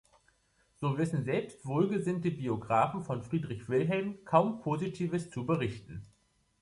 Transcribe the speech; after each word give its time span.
So 0.79 0.97
wissen 0.97 1.25
selbst 1.25 1.63
wohlgesinnte 1.63 2.31
Biographen 2.31 3.03
von 3.03 3.21
Friedrich 3.21 3.69
Wilhelm 3.69 4.17
kaum 4.25 4.59
Positives 4.59 5.29
zu 5.29 5.45
berichten. 5.45 6.07